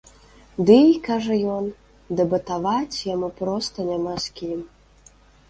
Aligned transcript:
Дый, 0.69 0.87
кажа 1.07 1.37
ён, 1.57 1.65
дэбатаваць 2.21 3.03
яму 3.13 3.29
проста 3.43 3.77
няма 3.93 4.19
з 4.27 4.35
кім. 4.41 4.59